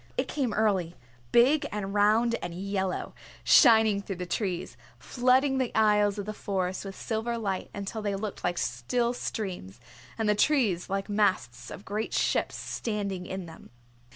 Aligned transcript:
It 0.17 0.27
came 0.27 0.51
early, 0.51 0.95
big 1.31 1.67
and 1.71 1.93
round 1.93 2.33
and 2.41 2.55
yellow, 2.55 3.13
shining 3.43 4.01
through 4.01 4.15
the 4.15 4.25
trees, 4.25 4.75
flooding 4.97 5.59
the 5.59 5.71
aisles 5.75 6.17
of 6.17 6.25
the 6.25 6.33
Forest 6.33 6.85
with 6.85 6.95
silver 6.95 7.37
light 7.37 7.69
until 7.71 8.01
they 8.01 8.15
looked 8.15 8.43
like 8.43 8.57
still 8.57 9.13
streams, 9.13 9.79
and 10.17 10.27
the 10.27 10.33
trees 10.33 10.89
like 10.89 11.07
masts 11.07 11.69
of 11.69 11.85
great 11.85 12.15
ships 12.15 12.55
standing 12.55 13.27
in 13.27 13.45
them. 13.45 13.69